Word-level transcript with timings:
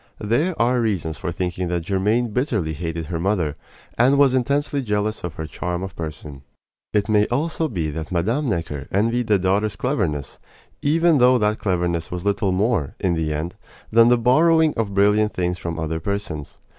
There 0.17 0.59
are 0.59 0.81
reasons 0.81 1.19
for 1.19 1.31
thinking 1.31 1.67
that 1.67 1.85
Germaine 1.85 2.29
bitterly 2.29 2.73
hated 2.73 3.05
her 3.05 3.19
mother, 3.19 3.55
and 3.99 4.17
was 4.17 4.33
intensely 4.33 4.81
jealous 4.81 5.23
of 5.23 5.35
her 5.35 5.45
charm 5.45 5.83
of 5.83 5.95
person. 5.95 6.41
It 6.91 7.07
may 7.07 7.25
be 7.25 7.29
also 7.29 7.67
that 7.67 8.11
Mme. 8.11 8.49
Necker 8.49 8.87
envied 8.91 9.27
the 9.27 9.37
daughter's 9.37 9.75
cleverness, 9.75 10.39
even 10.81 11.19
though 11.19 11.37
that 11.37 11.59
cleverness 11.59 12.09
was 12.09 12.25
little 12.25 12.51
more, 12.51 12.95
in 12.99 13.13
the 13.13 13.31
end, 13.31 13.57
than 13.91 14.07
the 14.07 14.17
borrowing 14.17 14.73
of 14.75 14.95
brilliant 14.95 15.35
things 15.35 15.59
from 15.59 15.77
other 15.77 15.99
persons. 15.99 16.57